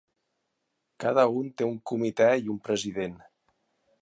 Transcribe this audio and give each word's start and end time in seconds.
Cada 1.05 1.25
un 1.41 1.53
té 1.61 1.69
un 1.75 1.77
comitè 1.93 2.31
i 2.47 2.51
un 2.57 2.59
president. 2.71 3.15